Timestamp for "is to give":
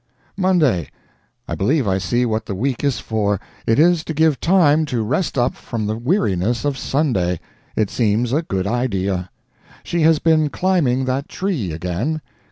3.77-4.39